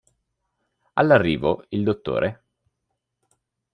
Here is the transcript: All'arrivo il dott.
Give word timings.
All'arrivo 0.93 1.65
il 1.69 1.83
dott. 1.83 2.39